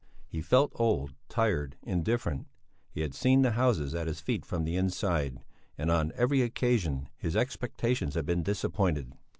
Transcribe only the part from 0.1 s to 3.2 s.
He felt old, tired, indifferent; he had